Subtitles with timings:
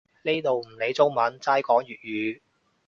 [0.23, 2.41] 呢度唔理中文，齋講粵語